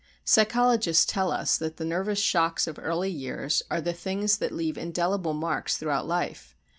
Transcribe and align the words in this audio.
Psychologists 0.25 1.05
tell 1.05 1.31
us 1.31 1.59
that 1.59 1.77
the 1.77 1.85
nervous 1.85 2.17
shocks 2.17 2.65
of 2.65 2.79
early 2.79 3.11
years 3.11 3.61
are 3.69 3.79
the 3.81 3.93
things 3.93 4.37
that 4.37 4.51
leave 4.51 4.75
indelible 4.75 5.35
marks 5.35 5.77
throughout 5.77 6.07
life. 6.07 6.55